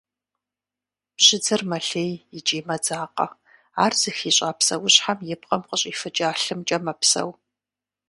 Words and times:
Бжьыдзэр 1.15 1.61
мэлъей 1.69 2.11
икӏи 2.37 2.59
мэдзакъэ, 2.67 3.27
ар 3.83 3.93
зыхищӏа 4.01 4.49
псэущхьэм 4.57 5.19
и 5.33 5.35
пкъым 5.41 5.61
къыщӏифыкӏа 5.67 6.29
лъымкӏэ 6.41 6.77
мэпсэу. 6.85 7.31